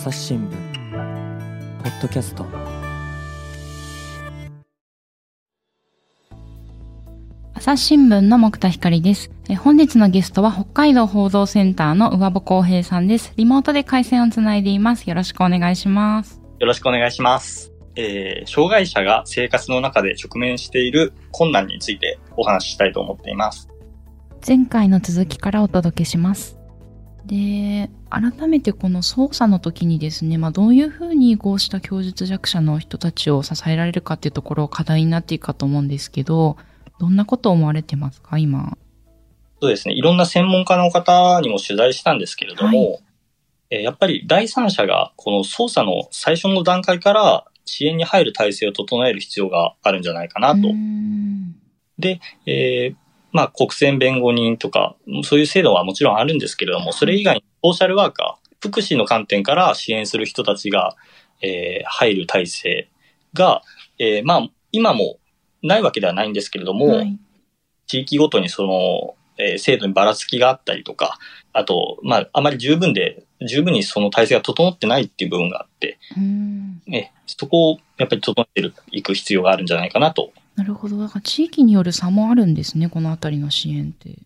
[0.00, 2.46] 朝日新聞ポッドキャスト
[7.52, 9.54] 朝日新聞の木田光ですえ。
[9.56, 13.34] 本日のゲストは北海道報道センターの上保公平さんです。
[13.36, 15.06] リモートで回線をつないでいます。
[15.06, 16.40] よろしくお願いします。
[16.58, 17.74] よろしくお願いします。
[17.94, 23.68] えー、障害者が生活の中で直面している困難についてお話ししたいと思っています。
[24.48, 26.56] 前回の続きからお届けします。
[27.26, 36.56] で、改めてこの捜査の時にですね、まあ、どういうふうにこうした供述弱者の人たちを支えられるかっていうところを課題になっていくかと思うんですけど、
[36.98, 38.76] どんなことを思われてますか、今。
[39.60, 39.94] そうですね。
[39.94, 43.00] いろんな専門家の方にも取材したんですけれども、はい、
[43.70, 50.68] えやっぱり第三者がこの捜査の最初の段階から支援に入る体制を整える必要があるんじゃないかなと。
[51.98, 52.96] で、えー、
[53.32, 60.96] まあ、国選弁護人とか、そういう制度はもちろんあるんですけれども、それ以外にソーシャルワーカー、福祉の観点から支援する人たちが、
[61.42, 62.88] えー、入る体制
[63.34, 63.62] が、
[63.98, 65.18] えー、まあ、今も
[65.62, 67.18] ないわけではないんですけれども、はい、
[67.86, 71.18] 地域ごとにその、えー、制度にばらつきがあったりとか、
[71.52, 75.98] あと、まあ、あまり十分で、十分にその体制が整ってないっていう部分があって、
[76.92, 80.98] えそこをやっぱり整えていく必要があるんじゃないかなとなるほど。
[80.98, 84.18] だから地域による差もあるんですね、このあたりの支援って。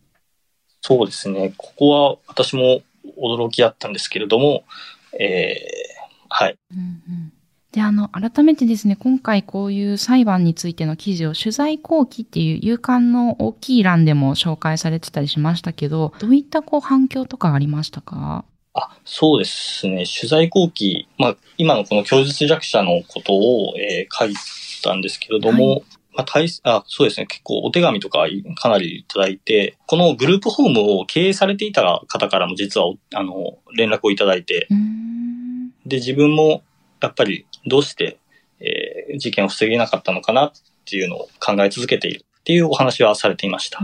[0.80, 1.54] そうですね。
[1.56, 2.82] ここは私も
[3.16, 4.64] 驚きだったんですけれども、
[5.12, 6.58] えー、はい。
[6.72, 7.32] うんうん
[7.70, 18.44] で、あの、改めてですね、今回こういう裁判についての記事を取材後期っていう勇敢の大きい欄でも紹介されてたりしましたけど、どういったこう反響とかありましたか？
[18.74, 20.04] あ、そうですね。
[20.06, 24.34] 取材後期、まあ、今のこの供述弱者のことを、えー、書い
[24.84, 25.82] たんですけれども、はい
[26.14, 27.26] まあ、大あ、そうですね。
[27.26, 28.26] 結構お手紙とか
[28.56, 34.68] かなりいただいて、このグループホームを経営されていた方からも実は、あの、連絡をいただいて、
[35.86, 36.62] で、自分も
[37.00, 38.18] やっぱりどうして、
[38.60, 40.52] えー、事件を防げなかったのかなっ
[40.86, 43.80] ていうのを考え続けているっていうお話はされていました。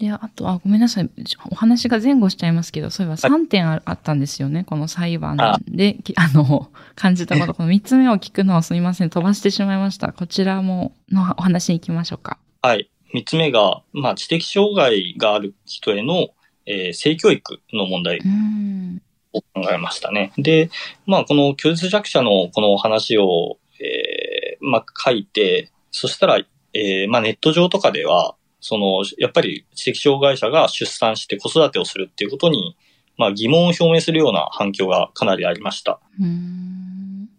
[0.00, 1.10] で、あと、あ、ごめんなさい。
[1.50, 4.64] お話が前後しちゃいますけど、そういえば3点あったんですよね。
[4.64, 5.36] この裁判
[5.68, 7.52] で、あ の、感じたこと。
[7.54, 9.10] この3つ目を聞くのはすみません。
[9.10, 10.12] 飛ばしてしまいました。
[10.12, 12.38] こちらも、のお話に行きましょうか。
[12.62, 12.88] はい。
[13.12, 16.28] 3つ目が、まあ、知的障害がある人への、
[16.64, 18.20] えー、性教育の問題
[19.34, 20.32] を考えましたね。
[20.38, 20.70] で、
[21.04, 26.38] まあ、この供述弱者のこの話を、えー、まあ、書いて、そしたら、
[26.72, 32.76] えー、まあ、ネット上とかでは、その、やっぱり知的障害者が出産して子育てをするっていうことに、
[33.16, 36.00] まあ疑問を表明するような反響がかなりありました。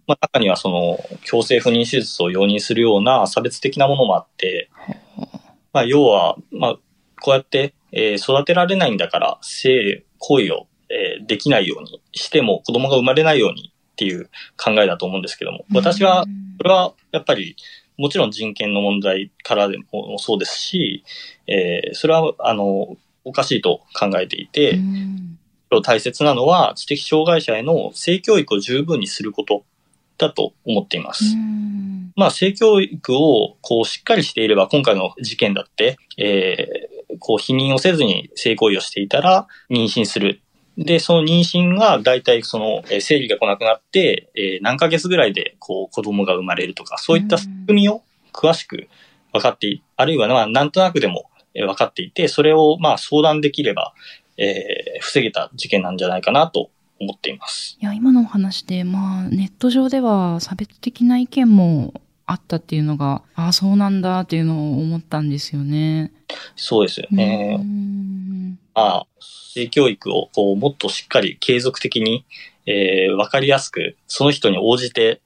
[0.08, 4.70] まあ中にはその、強制不妊手術を容認するような差別的なものもあって、
[5.74, 6.76] まあ要は、まあ、
[7.22, 16.26] こうやって、えー、育てられないんだから、性行為を、えー、できないようにしても子供が生まれないようにっていう考えだと思うんですけども、私は、
[16.58, 17.56] これはやっぱり
[18.02, 21.04] もちろん人権の問題からでもそうですし、
[21.46, 24.80] えー、それは、あの、おかしいと考えていて、
[25.84, 29.64] 大切なのは知的障害者への性教育を十分にすること
[30.18, 31.24] だと思っています。
[32.16, 40.42] まあ、性教育をこうしっかりしていれば、今回の事件だって、えー、こう否認をせずに性行為をしていたら妊娠する
[40.78, 48.88] で、その妊娠が大体その、え生理が来なくなって、えー、何ヶ月ぐらいでこう子供が生まれるとか、そういった仕組みを詳しく
[49.34, 53.94] 分かって、あるいはまあなんとなくでも分かっていて、それをまあ相談できれば、
[54.38, 57.78] えー、防げた事件なんじゃないかなと思っています。
[57.82, 61.94] いや、今のお話で、まあネット上では差別的な意見も
[62.26, 66.12] あったっていうのが、ああ、そうなんだっていうのを思ったんですよね。
[66.56, 67.60] そうですよね。
[68.74, 72.26] まあ、性教育をこうもっとしっかり継続的に、
[72.66, 75.22] えー、わかりやすく、その人に応じて、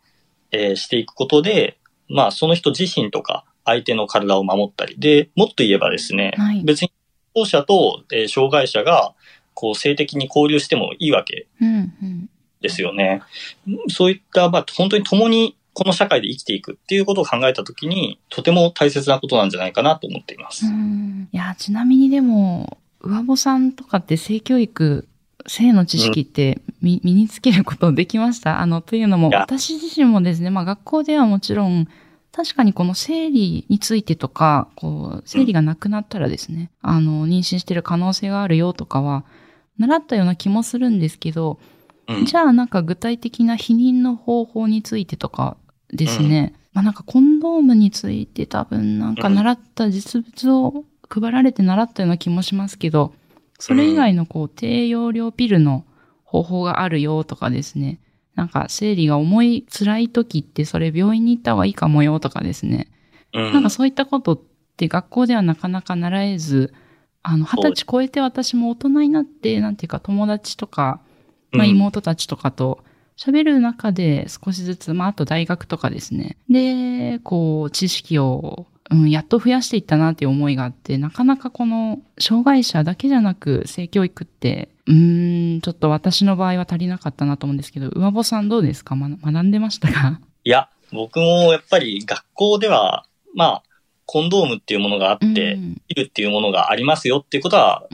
[0.51, 1.78] えー、していくことで、
[2.09, 4.95] まあ、その人自身とか、相手の体を守ったり。
[5.00, 6.91] で、もっと言えばですね、はい、別に、
[7.34, 9.13] 当者と、えー、障害者が、
[9.53, 11.47] こう、性的に交流してもいいわけ
[12.61, 13.22] ですよね。
[13.67, 20.66] うんうん、そういった、まあ、本当に共にこの社会で生きていくっていうことを考えたときに、とても大切なことなんじゃないかなと思っています。
[20.66, 20.70] い
[21.37, 25.07] や、ちなみにでも、上母さんとかって性教育、
[25.47, 28.59] 性の知識って身,、身につけることできました？
[28.59, 31.87] あの、というのも、私自身もですね、まあ学校ではもちろん、
[32.31, 39.23] 確かにこの生理についてとか、こう、生理がなくなったらですね、うん、あの、妊娠してる可能性があるよとかは、
[39.78, 41.59] 習ったような気もするんですけど、
[42.08, 45.58] うん、じゃあなんか具体的な避妊の方法についてとか
[45.91, 53.13] ですね、うん、まあなんかコンドームについて多分なんか習った実物を配られて習ったような気もしますけど、
[53.59, 55.85] それ以外のこう、低用量ピルの
[56.23, 57.99] 方法があるよとかですね。
[58.35, 62.91] なんか生理が重い辛い時ってそれ病院に行った方がいいかもよとかですね。
[63.34, 64.40] うん、なんかそういったことっ
[64.75, 66.73] て学校ではなかなか習えず、
[67.23, 70.99] あの、二十歳超えて私も大人になって、なんていうか友達とか、
[71.51, 72.84] まあ妹たちとかと
[73.17, 76.37] 喋る中で少しずつ、まああと大学とかですね。
[76.49, 90.22] で、こう、知識をうん、やっと増やしていったなっていう思いがあって、なかなかこの障害者だけじゃなく性教育って、うん、ちょっと私の場合は足りなかったなと思うんですけど、上保さんどうですか、ま、学んでましたか？
[90.43, 93.64] いや、僕もやっぱり学校では、まあ、
[94.05, 97.87] コンドームっていうものがあって、うん、いるっていうものがありますよっていうことは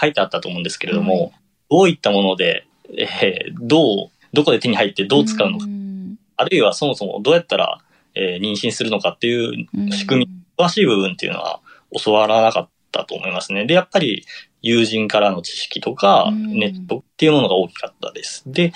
[0.00, 1.30] 書いてあったと思うんですけれども、うんうん、
[1.70, 2.66] どういったもので、
[2.96, 7.80] えー、どう、どこで手に入ってどう使うのか、うん、あるいはそもそもどうやったら
[8.16, 11.60] えー、妊娠するのかっていう仕組み、詳しい部分っていうのは
[12.02, 13.66] 教わらなかったと思いますね。
[13.66, 14.24] で、やっぱり
[14.62, 18.42] 友人からの知識とか、ネットっていうものが大きかったです。
[18.46, 18.72] で、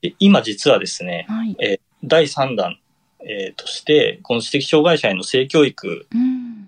[0.00, 2.78] で今実はですね、はい、えー、第3弾、
[3.24, 6.06] えー、として、この知的障害者への性教育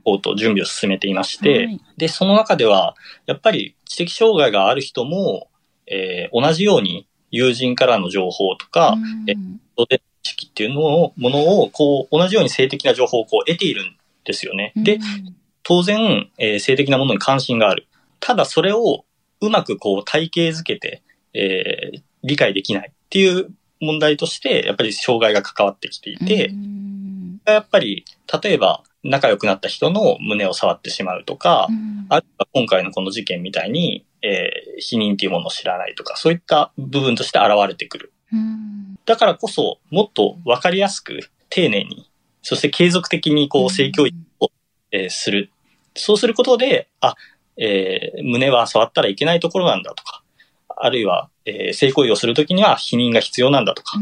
[0.04, 2.94] をと準備を進めていまして、はい、で、その中では、
[3.26, 5.48] やっぱり知的障害がある人も、
[5.86, 8.96] えー、同じように友人からの情報とか、
[9.26, 9.36] えー、
[10.24, 14.72] 識っていうのを、ものを、こう、同じように性的な情報をこう得ているんですよね。
[14.76, 14.98] で、
[15.62, 17.86] 当然、えー、性的なものに関心がある。
[18.20, 19.04] ただそれを
[19.40, 21.02] うまくこう体系づけて、
[21.34, 23.50] えー、理解できないっていう
[23.80, 26.52] 問題として、やっぱり障害が関わってきていて、
[27.44, 28.04] やっぱり、
[28.42, 31.68] 例えば、仲良くなった人の胸を触ってしまうとか、
[32.08, 38.12] あるいは今回のこの事件みたいに、えー、否認っていうものを知らないとか、そういった部分として現れてくる。
[39.06, 42.10] だからこそ、もっとわかりやすく、丁寧に、
[42.42, 44.50] そして継続的にこう、性教育を、
[44.90, 45.50] えー、する。
[45.94, 47.14] そうすることで、あ、
[47.56, 50.22] えー、胸は触ったらいけないところなんだとか、
[50.76, 53.98] あるいは、えー、性行為をするときには否認が必要なんだとか、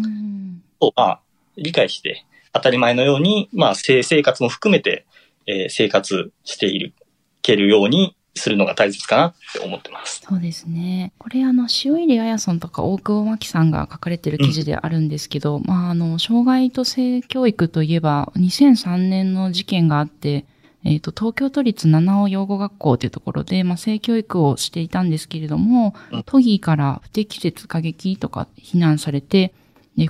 [0.80, 1.20] を、まあ、
[1.56, 5.06] 理解して、当たり前のように、まあ、性生活も含めて、
[5.46, 6.94] えー、生活している、
[7.42, 10.22] けるようにするのが大切かなって思ってます。
[10.26, 11.12] そうですね。
[11.18, 20.46] これあの、塩入彩さんとか大久保真紀さんが書かれてる記事であるんですけど、うん、まああの、障害と性教育といえば、2003年の事件があって、
[20.84, 29.52] えっ、ー、と、東京都立七尾養護学校というところで、まあ、性教育をしていたんですけれども、うん、都議から不適切過激とか非難されて、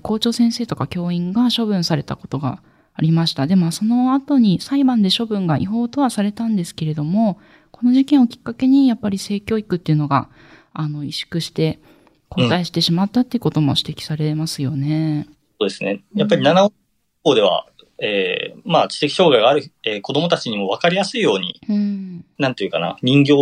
[0.01, 2.63] 校長先生とか教員が処分されたことが
[2.94, 3.47] ありました。
[3.47, 7.39] で、まあ、その後に裁判で処分が違法とはされたんですけれども、
[7.71, 10.29] この事件をきっかけに、やっぱり性教育っていうのが、
[10.73, 11.79] あの、萎縮して、
[12.29, 15.27] 後退してしまったっていうことも指摘されますよね。
[15.29, 16.03] うん、そうですね。
[16.15, 16.73] やっぱり七尾
[17.23, 17.67] 校では、
[17.99, 23.33] えー、まあ、知的障害がある、えー、子供たちにも分かりやすいように、うん、なんていうかな、人形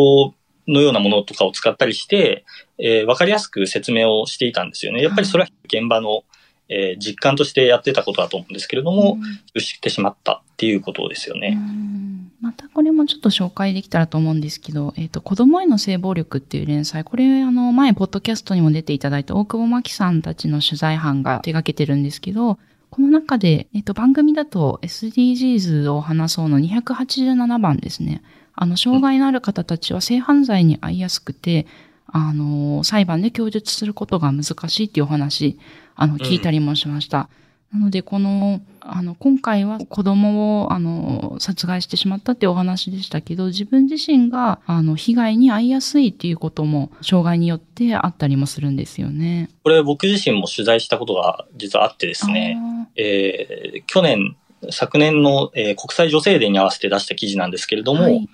[0.68, 2.44] のようなものとかを使ったりして、
[2.78, 5.02] えー、分かりやすく説明をしていたんですよね。
[5.02, 6.24] やっぱりそれは現場の、
[6.70, 9.18] えー、実感としてやってたことだと思うんですけれども、
[9.54, 11.58] うん、してしまったっていうことですよね。
[11.58, 12.00] うん
[12.40, 22.58] またこれもちょっと紹介できたらと思うんですけど、えっ、ー、と、子供への性暴力っていう連載、これあの、前、ポッドキャストにも出ていただいた大久保真紀さんたちの取材班が手掛けてるんですけど、
[22.88, 28.22] この中で、えっ、ー、と、番組だと SDGs を話そうの287番ですね。
[28.54, 31.66] あの、障害のある方たちは性犯罪に遭いやすくて、
[32.12, 35.58] あの、裁判で供述することが難しいっていうお話、
[35.96, 37.18] あの、聞いたりもしました。
[37.18, 37.40] うん
[37.72, 49.50] なので、この、あの、今回は子供を、あの、殺害してしまったっていうお話でしたけど、自分自身が、あの、被害に遭いやすいっていうことも、障害によってあったりもするんですよね。
[49.62, 52.58] これ僕自身も取材したことが実はあってですね、
[52.96, 54.36] えー、去年、
[54.70, 58.28] 昨年の、えー、国際女性デーに合わせて出した記事なんですけれども、はい、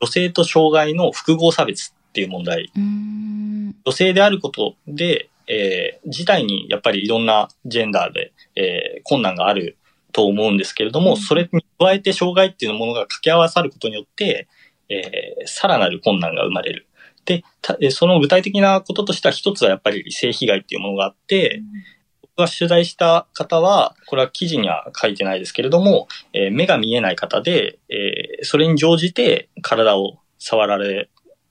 [0.00, 2.70] 女性と障害の複合差別っていう問題。
[2.74, 9.76] 女性であることで、えー、自体にやっぱりいろんなジェンダーで、えー、困難がある
[10.12, 14.48] と思うんですけれども、それに加えて障害っていうものが掛け合わさることによって、
[14.88, 16.86] えー、さらなる困難が生まれる。
[17.24, 17.44] で、
[17.90, 21.64] その具体的なこととしては一つはやっぱり性被害っていうものがあって、うん、
[22.22, 31.08] 僕が取材した方は、これは記事には書いてないですけれども、えー、目が見えない方で、えー、それに乗じて体を触られ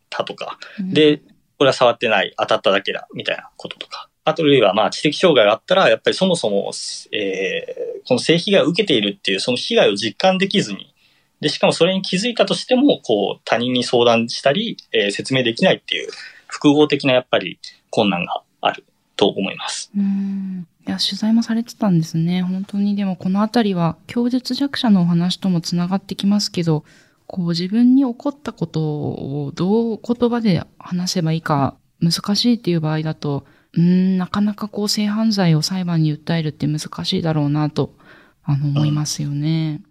[0.10, 1.18] たとか、うん、で、
[1.58, 4.10] これは触ってない、当たっただけだ、みたいなこととか。
[4.26, 6.72] あというは、まあ、知的障害があったら、やっぱりそもそも、
[7.12, 10.94] えー、この性被害を受けているっていう、その被害を実感できずに、
[11.42, 16.10] で、しかもそれに気づいたとしても、こう、他人に相談したり、えー、説明できないっていう、
[16.48, 18.84] 複合的なやっぱり困難がある
[19.16, 19.92] と思います。
[19.96, 20.68] うん。
[20.88, 22.42] いや、取材もされてたんですね。
[22.42, 26.84] 本当に、でもこのあたりは、供述弱者のお話ともつながってきますけど、
[27.32, 33.46] こう自分に起こったことをどう言葉で話せばいいか難しいっていう場合だと、
[33.78, 37.94] うん、なかなかこう性犯罪を裁判に訴えるって難しいだろうなと、
[38.44, 39.84] あの、思いますよね。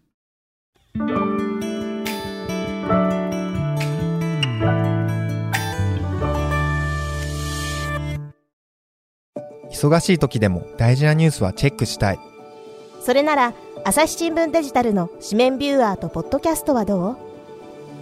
[9.71, 12.18] 忙しい時でも大事なニュースはチェックしたい。
[13.00, 13.54] それなら、
[13.85, 17.27] 朝日新聞デジタルの紙面ビューアーとポッドキャストはどう？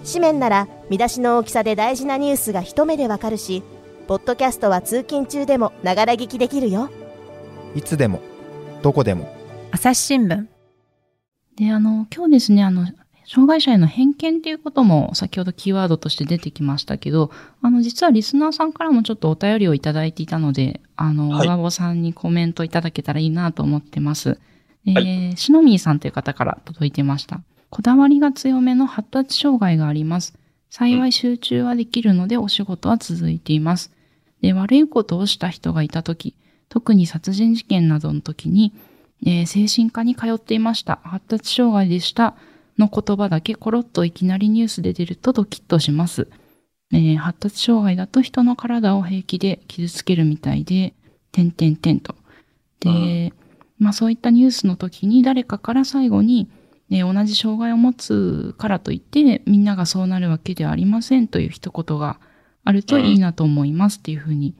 [0.06, 3.64] 紙面なら見出しの大きさで大事なニュースが一目でわかるし、
[4.06, 6.90] ポッドキャストは通勤中でもながら聞きできるよ。
[7.74, 8.20] いつでも、
[8.82, 9.28] どこでも。
[9.72, 10.46] 朝日新聞。
[11.56, 12.86] で、あの、今日ですね、あの、
[13.26, 24.38] 障害者への偏見っていうことも先ほどキーワードとして出てきましたけど、あの、実はリスナーさんからもちょっとお便りをいただいていたので、あの、はい、上さんにコメントいただけたらいいなと思ってます。
[24.86, 27.40] えー、はい、しのみーさんという方から届いてました。
[27.70, 30.38] こだわりが強めの発達障害があります。
[30.70, 33.92] 幸い集中はできるのでお仕事は続いています。
[34.40, 36.34] で、悪いことをした人がいたとき、
[36.68, 38.72] 特に殺人事件などの時に、
[39.24, 41.00] えー、精神科に通っていました。
[41.02, 42.34] 発達障害でした。
[42.78, 46.28] の言葉だけコロッといきなりニュースで出るとドキッとします。
[46.92, 50.94] えー、発達障害だと人の体を平気で傷つけるみたいで、
[51.32, 52.14] 点々点と。
[52.80, 53.32] で、
[53.78, 56.48] まあそういったニュースの時に誰かから最後に、
[56.88, 62.20] ね、同じ障害を持つからといって、みんながそうなるわけではありませんという一言が
[62.64, 64.54] あるといいなと思いますっていうふうに、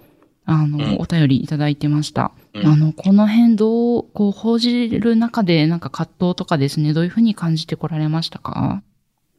[0.45, 2.33] あの、お便りいただいてました。
[2.55, 8.83] あの、この辺どう、こう、報じる中で、なんか葛藤とかですね、どういうふうに感じてこられましたか？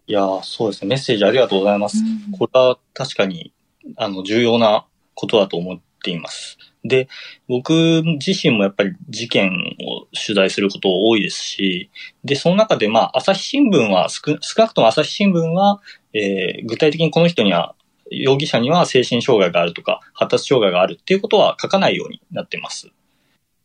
[0.05, 0.89] いやそうですね。
[0.89, 1.97] メッセージありがとうございます。
[1.97, 3.53] うん、これは確かに、
[3.95, 6.57] あの、重要なことだと思っています。
[6.87, 7.07] で、
[7.47, 7.71] 僕
[8.03, 9.51] 自身もやっぱり事件
[9.85, 11.89] を取材すること多いですし、
[12.23, 15.81] で、その中でまあ、朝日新聞は少、少なくとも朝日新聞は、
[16.13, 17.75] えー、具体的にこの人には、
[18.09, 22.89] 容疑者には精神障害があるとか、発達障害があるっていうことは書かないようになってます。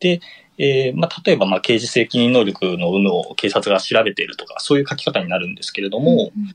[0.00, 0.20] で、
[0.58, 6.54] えー、まあ、例えば、まあ、刑事責任能力の有無を警察が調べているとか、そういう書き方になるんですけれども、うんうん、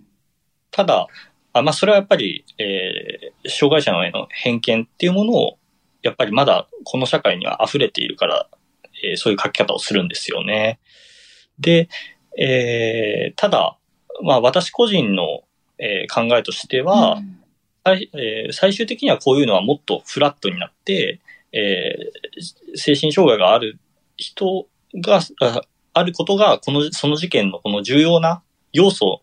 [0.72, 1.08] ただ、
[1.54, 5.57] あまあ、それはやっぱり、えー、障害者のへの偏見っていうものを
[6.08, 8.48] やっぱりまだこの社会には溢れているから、
[9.04, 10.80] えー、そういう書き方をするんですよね。
[11.60, 11.90] で、
[12.38, 13.78] えー、ただ、
[14.24, 15.44] まあ私個人の、
[15.78, 17.38] えー、考えとしては、うん
[17.88, 21.22] 最えー、最終的にはこういうのはもっとフラットになって、
[21.54, 23.80] えー、精神障害がある
[24.18, 25.22] 人が、
[25.94, 29.22] あることが、この、その事件のこの重要な要素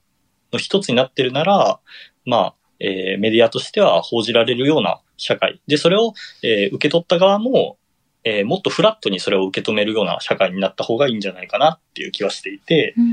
[0.52, 1.78] の一つになってるなら、
[2.24, 5.60] まあ、えー、メディアとしては報じられるような社会。
[5.66, 6.12] で、それを、
[6.42, 7.78] えー、受け取った側も、
[8.24, 13.04] えー、もっとフラットにそれを受け止めるような社会になった方がいいんじゃないかなっていう気はしていて、うん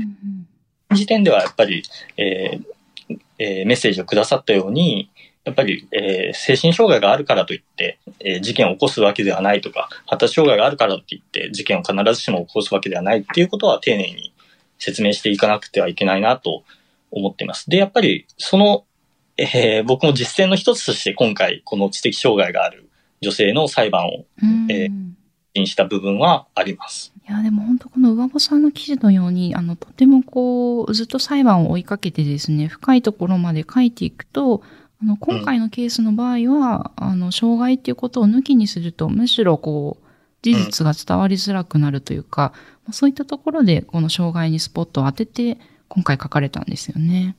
[0.90, 1.82] うん、時点ではやっぱり、
[2.16, 5.10] えーえー、メッセージをくださったように、
[5.44, 14.32] やっぱり、えー、精神障害があるからといって、えー、事件を起こすわけではないとか、発達障害があるからといって事件を必ずしも起こすわけではないっていうことは丁寧に
[14.78, 16.62] 説明していかなくてはいけないなと
[17.10, 17.68] 思っています。
[17.68, 18.84] で、やっぱりその
[19.36, 24.24] えー、僕も実践の一つとして今回、この知的障害がある女性の裁判を、
[24.68, 27.12] えー、した部分はあります。
[27.28, 34.62] いや、でも本当この上保さんの記事のように、あの、とてもこう、ずっと裁判を追いかけてですね、深いところまで書いていくと、
[35.00, 40.06] あの、今回のケースの場合は、うん、あの、障害っていうことを抜きにすると、むしろこう、
[40.42, 42.52] 事実が伝わりづらくなるというか、
[42.86, 45.58] うん、そういったところで、この障害にスポットを当てて、
[45.88, 47.36] 今回書かれたんですよね。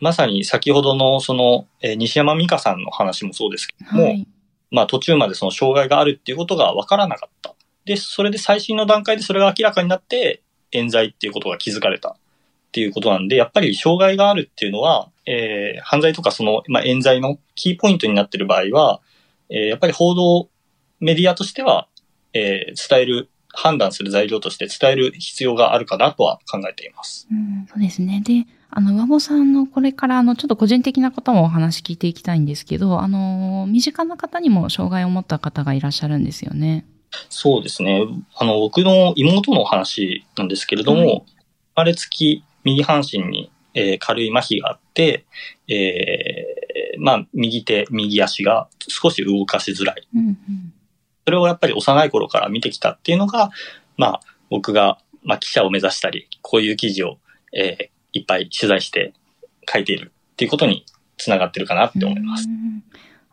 [0.00, 4.26] まさに先ほどのその、えー、西山美香さんの話もそうですけども、はい、
[4.70, 7.54] まあ途中までその障害があるっていうことが分からなかった。
[7.84, 19.00] で、それで最新の段階でそれが明らかになって、冤罪っていうことが気づかれたっていうことなんで、やっぱり障害があるっていうのは、えー、犯罪とかその、まあ、冤罪のキーポイントになっている場合は、
[19.48, 20.48] えー、やっぱり報道
[21.00, 21.88] メディアとしては、
[22.34, 27.26] えー、伝える判断する材料として伝える必要があるかなとは考えています。
[27.30, 28.22] うん、そうですね。
[28.24, 36.84] で、あの、上保さんのこれからあの、ちょっと個人的なこともお話聞いていきたいんですけど、あの、身近な方にも障害を持った方がいらっしゃるんですよね。
[37.30, 38.06] そうですね。
[38.34, 41.24] あの、僕の妹の話なんですけれども、はい、生
[41.76, 45.24] まれつき右半身に、えー、軽い麻痺があって、
[45.68, 50.08] えー、まあ、右手、右足が少し動かしづらい。
[50.14, 50.36] うんうん、
[51.24, 53.50] それをやっぱり幼い頃から見てきたっていうのが、
[53.96, 54.20] まあ、
[54.50, 57.18] 僕が、まあ、記者を目指したり、こういう記事を、
[57.52, 59.14] えー、いっぱい取材して
[59.70, 60.84] 書いているっていうことに
[61.16, 62.48] つながってるかなって思います。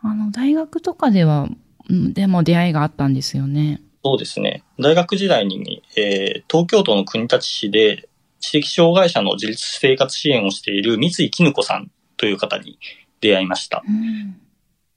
[0.02, 1.48] あの、大学とかでは、
[1.90, 3.82] でも出会いがあったんですよね。
[4.04, 4.64] そうですね。
[4.80, 8.08] 大学時代に、えー、東京都の国立市で
[8.40, 12.78] 知的障害者の自立生活支援をしている三井絹子さんという方に
[13.22, 13.84] 出会いました。
[13.88, 14.40] うん、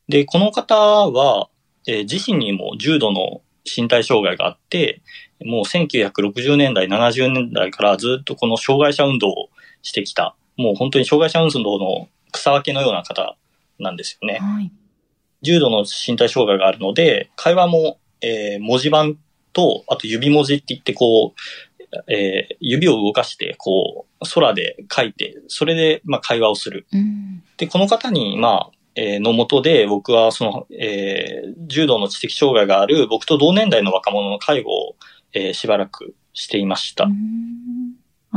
[0.08, 1.48] で、この方は、
[1.86, 5.00] えー、自身にも重度の身体障害があって、
[5.42, 9.48] もう1960年代、70年代からずっとこの障害者運動を
[9.82, 13.36] してきた、もう本当に障害者運動の草分けのような方
[13.78, 14.38] なんですよね。
[14.40, 14.72] はい、
[15.42, 19.18] 重度の身体障害があるので、会話も、えー、文字盤
[19.52, 21.40] と、あと指文字って言ってこう、
[22.12, 26.86] えー、指を動かして、こう、空で書いて、それで、まあ、会話をする。
[26.92, 34.96] うん、で、この方に、まあ、えー、のもとで、僕は、その、えー、重度の知的障害がある、僕と同年代の若者の介護を、
[35.32, 37.06] えー、しばらくしていました。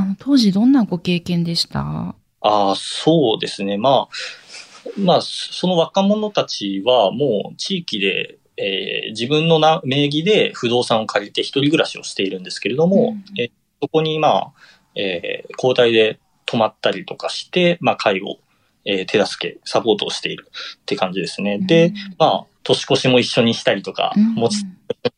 [0.02, 2.16] あの、当時どんなご経験でした？
[2.42, 3.78] ああ、そうですね。
[3.78, 14.52] まあ、まあ、その若者たちはもう地域で、えー、自分のな名義で不動産を借りて一人暮らしをしているんですけれども、うん、えそこにまあ、
[14.96, 18.40] えー、交代で泊まったりとかして、まあ、介護、
[18.86, 21.60] えー、手助け、サポートをしているって感じですね。
[21.62, 24.66] うん、で、まあ、年越しも一緒にしたりとか、持ち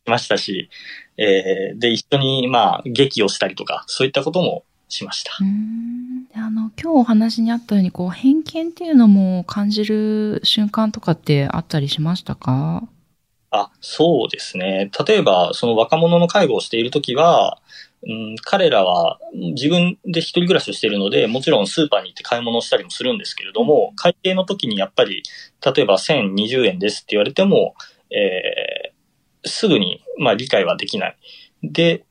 [0.06, 0.70] ましたし、
[1.16, 5.32] えー、で、一緒に、まあ、劇をしたりとか、そういったこともしました。
[6.36, 12.86] あの、今日お話にあったように、こう、偏見っていうのも感じる瞬間とかってあったりしましたか？
[13.50, 14.90] あ、そうですね。
[15.06, 17.60] 例えば、その若者の介護をしているときは、
[18.06, 25.22] うん、彼らは自分で一人暮らしをしているので、もちろんスーパーに行って買い物をしたりもするんですけれども、会計の時にやっぱり、
[25.64, 27.74] 例えば1020円ですって言われても、
[28.10, 31.16] えー、すぐに、まあ理解はできない。
[31.62, 32.04] で、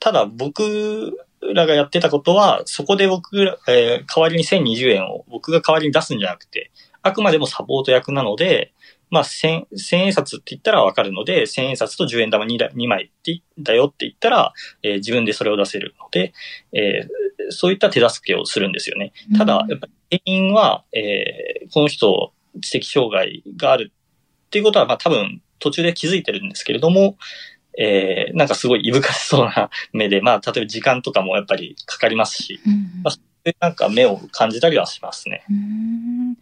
[0.00, 1.16] ただ僕
[1.54, 6.70] らがやってたことは、そこで僕ら、えー、代わりに1020円を僕が代わりに出すんじゃなくて、
[7.02, 8.72] あくまでもサポート役なので、
[9.10, 14.52] まあ、千、千円札って言ったらわかるので、千円札と十円玉 2, 2枚ってだよって言ったら、
[14.82, 16.34] えー、自分でそれを出せるので、
[16.72, 19.12] えー、そういった手助けをするんですよね。
[19.36, 23.92] ただ、やっぱり原因は、えー、この人、知的障害がある
[24.46, 27.16] っていうことは、まあ多分途中で気づいてるんですけれども、
[27.78, 35.44] えー、なんかすごいいぶかしそうな目で、まあ例えば時間とかもやっぱりかかりますし、うん、まあ、なんか目を感じたりはしますね。
[35.48, 36.36] うん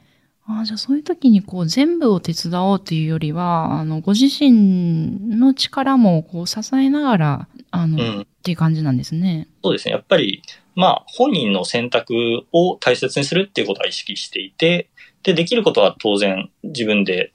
[0.49, 9.49] あじゃあそういう時にこう全部を手伝おうというよりは、あの、ご自身の力もこう支えながら、あの、うん、っていう感じなんですね。
[9.65, 9.93] そうですね。
[9.93, 10.43] やっぱり、
[10.77, 12.15] まあ、本人の選択
[12.53, 14.89] を大切にするっていうことは意識していて、
[15.25, 17.33] で、できることは当然自分で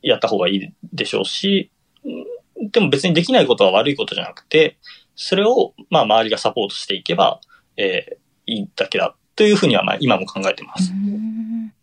[0.00, 1.70] やった方がいいでしょうし、
[2.70, 4.78] でも別にできないことは悪いことじゃなくて、
[5.16, 7.40] それを、まあ、周りがサポートしていけば、
[7.76, 10.92] えー、いいだけだというふうには、まあ、今も考えてます。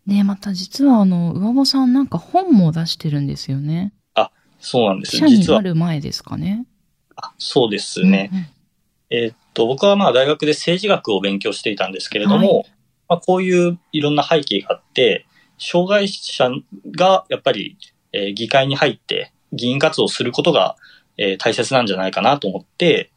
[0.06, 3.92] ねまた実はあの、上保さんなんか本も出してるんですよね。
[4.14, 5.16] あ、そうなんです。
[5.16, 6.66] 社になる前ですかね。
[7.16, 8.30] あ、そうですね。
[8.32, 8.46] うんうん、
[9.10, 12.72] えー、っと、僕はまあ大学で政治学を勉強していたんですけれども、はい、
[13.08, 15.26] まあこういういろんな背景があって、
[15.58, 16.50] 障害者
[16.96, 17.78] がやっぱり、
[18.12, 20.76] えー、議会に入って議員活動することが、
[21.16, 23.10] えー、大切なんじゃないかなと思って、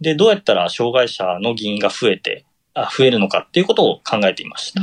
[0.00, 4.82] で、どうやったら障害者の議員が増えて、あ増えるのかっていうことを考えていました。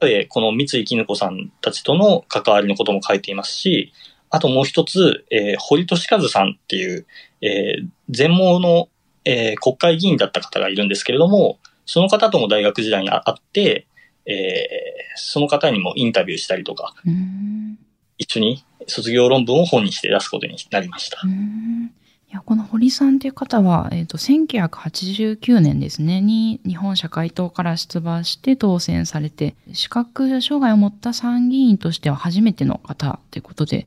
[0.00, 3.92] で、この三井絹子さんたちとの関わりのことも書いていますし、
[4.30, 7.06] あともう一つ、えー、堀俊和さんっていう、
[7.40, 8.88] えー、全盲の、
[9.24, 13.86] えー、国会議員だった方がいるんですけれども、その方とも大学時代に会って、
[14.26, 14.36] えー、
[15.16, 16.94] その方にもインタビューしたりとか、
[18.22, 21.18] 一緒に卒業論文を本にして出すことになりました。
[22.32, 33.86] いや、この堀さんという方は、えっ、ー、と、1989年ですね、に日本社会党から出馬して当選されて、視覚障害を持った参議院としては初めての方ということで、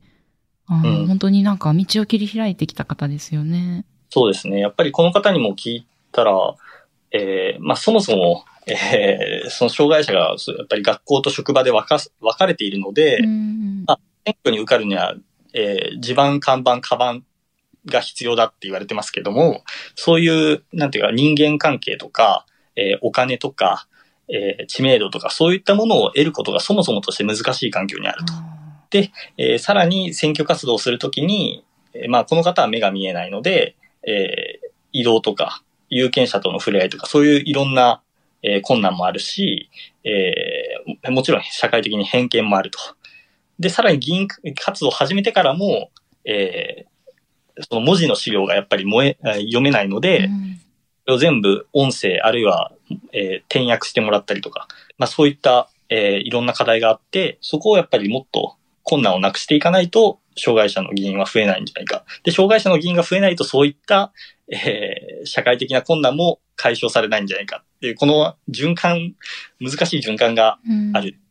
[0.66, 3.84] あうん、本当になんか道を切り開いてきた方ですよね。
[4.10, 4.60] そうですね。
[4.60, 6.54] やっぱりこの方にも聞いたら、
[7.12, 15.14] えー、まあそもそも、えー、その障害者がやっぱり学校と職場で分か分かれているので、うん、まあ、選挙に受かるには、
[15.54, 17.24] えー、地盤、看板、カバン
[17.86, 19.62] が必要だって言われてますけども、
[19.94, 23.86] そういう、なんていうか人間関係とか、えー、お金とか、
[24.28, 28.32] えー、知名度とか、そういったものを得ることがそもそもとして難しい環境にあると。
[28.90, 38.02] で、えー、さらに選挙活動をするときに、えー、まあ、この方は目が見えないので、えー、移動とか、有権者との触れ合いとか、そういういろんな、
[38.42, 39.70] えー、困難もあるし、
[40.02, 42.78] えー、もちろん社会的に偏見もあると。
[43.58, 45.90] で、さらに議員活動を始めてからも、
[46.24, 50.28] えー、その文字の資料がやっぱり燃え、読めないので、
[51.04, 52.72] それを全部音声あるいは、
[53.12, 62.04] えー、転訳してもらったりとか、まあそういった、えー、いろんな課題があって、そこをやっぱりもっと困難をなくしていかないと、障害者の議員は増えないんじゃないか。
[62.22, 64.12] で、障害者の議員が増えないとそういった、
[64.52, 69.14] えー、社会的な困難も解消されないんじゃないかっていう、この循環、
[69.60, 70.58] 難しい循環が
[70.92, 71.25] ある、うん、あ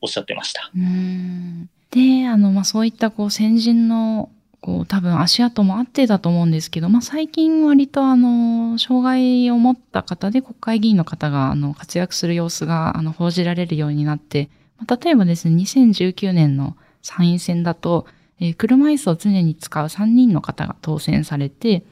[0.00, 0.70] おっしゃってました。
[0.74, 4.30] うんで、あの、まあ、そういったこう先人の
[4.60, 18.06] こう多分足跡もあってだと思うんですけど、まあ、最近割とあの、障害を持った方で国会議員の方があの活躍する様子があの報じられるようになって、まあ、例えばですね、2019年の参院選だと、
[18.40, 21.84] えー、車椅子を常に使う3人の方が当選されて、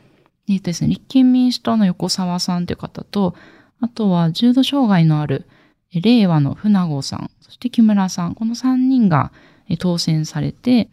[0.48, 3.34] えっ、ー、とですね、立憲民主党の横沢さんという方と、
[3.80, 5.46] あとは重度障害のある
[5.92, 9.30] 令和の船子さん、そして木村さん、この3人が
[9.78, 10.88] 当選されて、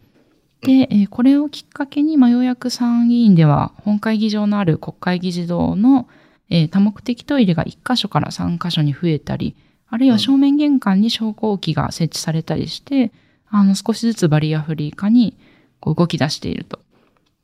[0.62, 6.08] で、これをきっかけに、まあ、ようやく参議院では本会議場のある国会議事堂の、
[6.48, 9.56] えー、多目的トイレが1箇所から3箇所に増えたり、
[9.88, 13.12] あるいは正面玄関に昇降機が設置されたりして、
[13.48, 15.36] あの、少しずつバリアフリー化に
[15.80, 16.78] こう動き出していると。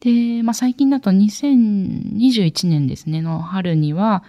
[0.00, 4.22] で、まあ、最近だと2021年ですね、の春には、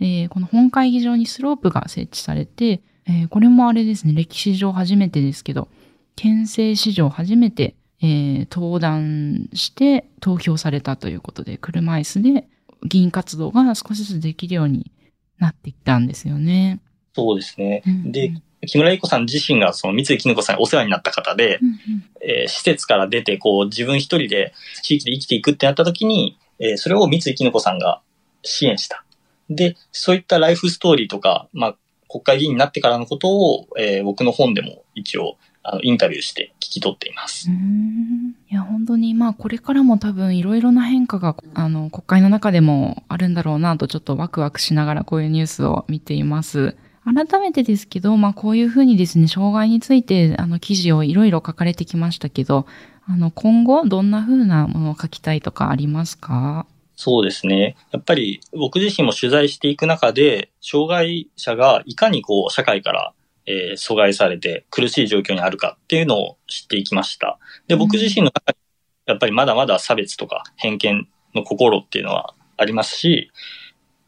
[0.00, 5.68] えー、この本会議場にスロープが設置されて、えー、これもあれですね、歴史上初めてですけど、
[6.14, 12.48] 県政史上初めて、えー、登壇して投票されたということで、車椅子で
[12.84, 14.92] 議員活動が少しずつできるように
[15.38, 16.80] なっていったんですよね。
[17.14, 17.82] そうですね。
[17.86, 18.34] うん、で、
[18.66, 21.76] 木村恵子さん自身がその三井絹子さんにお世話になった方で、うんうん、
[22.20, 28.02] えー、施設から出てこう自分一人で地域で生きていくってなった時に、えー、それを三井絹子さんが
[28.42, 29.04] 支援した。
[29.48, 31.76] で、そういったライフストーリーとか、まあ、
[32.08, 37.50] 国会議員になってからのことを、えー、僕の本でも一応、あの、インタビューして聞き取っています。
[37.50, 46.76] いや、本当に、まあ、これからも多分いろいろな変化が、あの、国会の中でもあるんだろうなと、ちょっとワクワクしながらこういうニュースを見ています。
[47.04, 52.66] 改めてですけど、まあ、こういうふうにですね、障害について、あの、記事をいろいろ書かれてきましたけど、
[53.06, 56.66] あの、今後、どんなふうなものを書きたいとかありますか？
[57.00, 57.76] そうですね。
[57.92, 63.12] やっぱり僕自身も取材していく中で、障害者がいかにこう社会から、
[63.46, 67.38] えー、阻害されて苦しい状況にあるかっていうのを知っていきました。
[67.68, 68.58] で、僕自身の中に
[69.06, 73.30] やっぱりまだまだ差別とか偏見の心っていうのはありますし、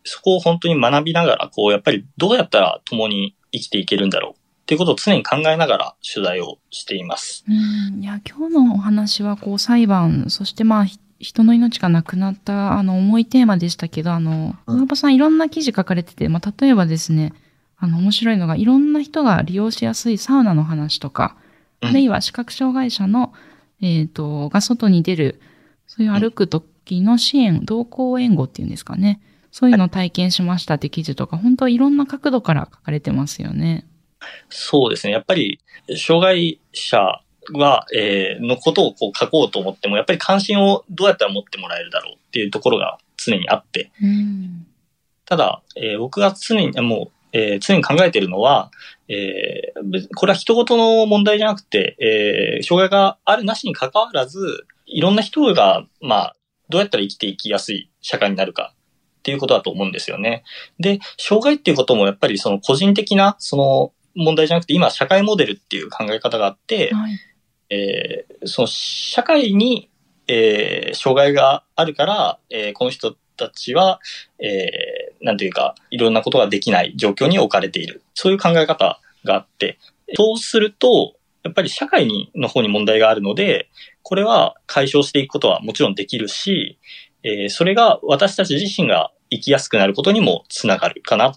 [0.03, 4.35] そこを本当に学びながら、こう、やっぱりどうやったら共に生きていけるんだろうっ
[4.66, 7.44] ていうことを常に考えながら取材をしています。
[7.48, 7.53] う
[7.96, 8.03] ん。
[8.03, 10.87] いや、今日のお話は、こう、裁判、そしてまあ、
[11.20, 17.35] 人の命がなくなったあの重いテーマでしたけど、あの、大場さんいろんな記事書かれてて、まあ、例えばですね、
[17.76, 21.37] あの、面白いのが、いろんな人が利用しやすいサウナの話とか、
[21.83, 23.33] あるいは視覚障害者の、
[23.83, 25.40] えっ、ー、と、が外に出る、
[25.87, 29.20] そういう歩く時の支援、同行援護っていうんですかね。
[29.50, 33.87] そういうのを体験しましたって記事とか、本当いろんな角度から書かれてますよね。
[34.48, 35.12] そうですね。
[35.12, 35.61] やっぱり、
[35.96, 37.20] 障害者
[37.59, 43.91] は、えー、のことをこう書こうと思っても、やっぱり関心をどうやったら持ってもらえるだろうっていうところが常にあって。
[44.03, 44.67] うん、
[45.25, 48.71] ただ、えー、僕が常に、もう、えー、常に考えているのは、
[49.09, 56.37] えー、これは人事の問題じゃなくて、えー、障害があるなしに関わらず、いろんな人が、まあ、
[56.69, 58.75] どうやったら生きていきやすい社会になるか
[59.21, 60.45] っていうことだと思うんですよね。
[60.79, 67.19] で、障害っていうこともやっぱりその個人的な、その問題じゃなくて、今社会モデルっていう考え方があって、はい、
[67.70, 69.88] えー、その社会に、
[70.26, 74.00] えー、障害があるから、えー、この人たちは、
[74.38, 78.02] えー、なんというか、いろんなことができない状況に置かれている。
[78.14, 79.78] そういう考え方があって、
[80.14, 83.70] そうすると、やっぱり社会にの方に問題があるので、
[84.02, 86.78] これは解消していくことはもちろんできるし、
[87.22, 91.35] えー、それが私たち自身が生きやすくなることにもつながるかな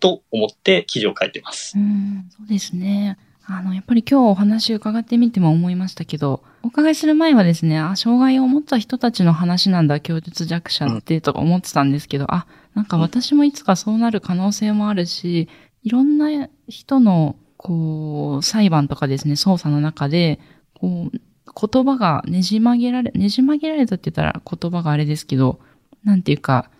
[0.00, 1.78] と思って記事を書いてます。
[1.78, 3.18] うん、そうですね。
[3.50, 15.48] あの、やっぱり今日お話伺ってみても思いましたけど、お伺いする前はですね、あ、障害を持った人たちの話なんだ、供述弱者ってとか思ってたんですけど、あ、なんか私もいつかそうなる可能性もあるし、
[15.82, 20.40] いろんな人の、こう、裁判とかですね、捜査の中で、
[20.74, 21.18] こう、
[21.58, 25.58] 言葉がねじ曲げられ、ねじ曲げられたって言ったら言葉があれですけど、
[26.04, 26.70] なんていうか、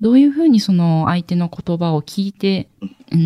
[0.00, 2.68] どういうふうにその相手の言葉を聞いて、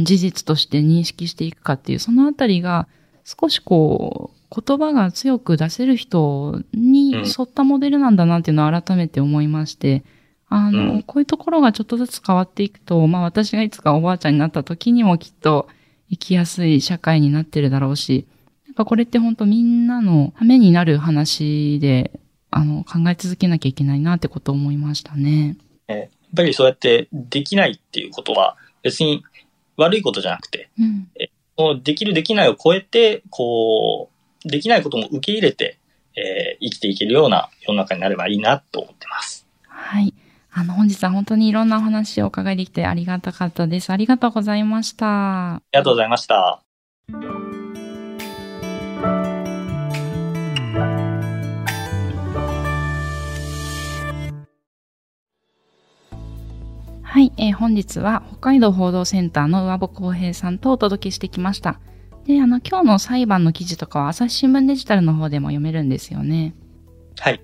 [0.04, 2.86] 事実として認識していくかっていう、そのあたりが
[3.24, 10.04] 少しこう、言葉が強く出せる人に沿ったモデルなんだなっていうのを改めて思いまして、
[10.48, 15.68] あの、うん、こういうところがちょっとずつ変わっていくと、まあ私がいつかおばあちゃんになった時にもきっと
[16.10, 18.26] 生きやすい社会になってるだろうし、
[18.66, 25.56] なんかこれって本当みんなのためになる話で、あの、考え続けなきゃいけないなってことを思いましたね。
[25.86, 29.22] えっぱりそうやってできないっていうことは別に
[29.76, 31.30] 悪いことじゃなくて、うん、え
[31.82, 34.10] できるできないを超えて、こ
[34.44, 35.78] う、できないことも受け入れて、
[36.16, 39.46] えー、生きていけるような世の中になればいいなと思ってます。
[39.66, 40.14] はい。
[40.52, 43.90] あの、本日は本当にいろんなお話をお伺いできてありがたかったです。
[43.90, 45.54] ありがとうございました。
[45.54, 46.62] ありがとうございました。
[57.10, 61.80] はい、えー、本日は北海道報道センターの上保公平さんとお届けしてきました。
[62.24, 66.54] で、あの、今日の裁判の記事とかは朝日新聞デジタルの方でも読めるんですよね。
[67.18, 67.40] はい。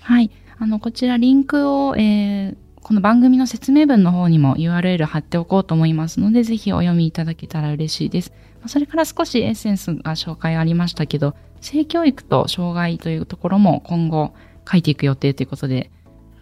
[0.00, 0.30] はい。
[0.58, 8.32] あの、こちらリンクを、えー、この番組の説明文の方にも URL 貼っておこうと思いますので、ぜひお読みいただけたら嬉しいです。
[8.64, 14.32] それから少しエッセンスが紹介ありましたけど、性教育と障害というところも今後
[14.66, 15.90] 書いていく予定ということで、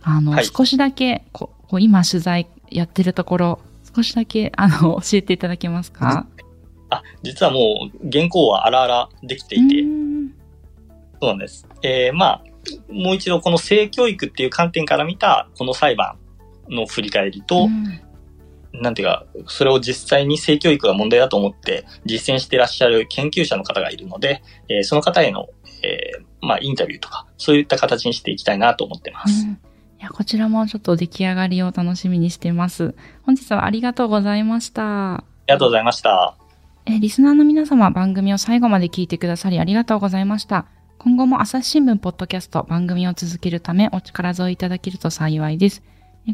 [0.00, 3.58] あの、はい、少しだけここう今取材やってるところ、
[3.96, 6.26] 少しだけあの 教えていただけますか？
[6.90, 9.82] あ、実はもう原稿はあらあらできていて、
[11.18, 11.66] そうなんです。
[11.82, 12.44] えー、まあ、
[12.92, 16.18] もう一度この性教育っていう観点から見たこの裁判
[16.68, 17.70] の振り返りと、
[18.74, 25.48] なんていうか、それを実際に性教育が問題だと思って実践していらっしゃる研究者の方がいるので、えー、その方への、
[25.82, 29.46] えー、まあ、インタビューとか、そういった形にしていきたいなと思ってます。
[29.46, 29.58] うん
[30.02, 32.92] いや、こちらもちょっと出来上がりを楽しみにしています。
[33.22, 35.14] 本日はありがとうございました。
[35.14, 36.34] ありがとうございました。
[36.86, 40.66] えリスナーの皆様、番組を最後まで聞いてくださりありがとうございました。
[40.98, 45.84] 今後も朝日新聞ポッドキャスト番組を続けるためお力添えいただけると幸いです。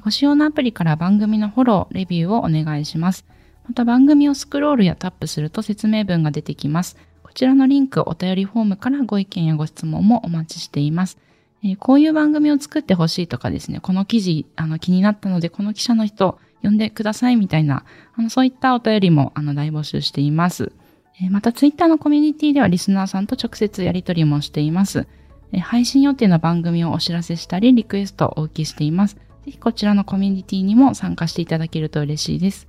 [0.03, 3.27] ご使用のアプリから番組のフォロー、レビューをお願いします。
[3.69, 6.97] また番組をスクロールやタップすると説明文が出てきます。
[7.23, 11.19] こちらのリンク、お便りフォームからご意見やご質問もお待ちしています。
[11.63, 17.85] えー、こういう番組を作ってほしいとかですね、この記事、あの、気になったので、この記者の人、呼んでくださいみたいな、
[18.17, 20.73] あの、そういったお便りも、あの、大募集しています。
[21.21, 25.07] えー、また、ツイッターのコミュニティではリスナーさんと直接やり取りもしています。
[25.53, 29.15] え配信予定の番組をお知らせしたり、リクエストをお受けしています。
[29.15, 32.69] ぜひこちらのコミュニティにも参加していただけると嬉しいです。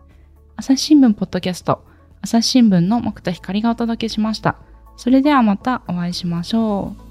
[0.56, 1.84] 朝日新聞ポッドキャスト、
[2.21, 4.58] 朝日新聞の木田光がお届けしました。
[4.97, 7.09] それではまたお会いしましょう。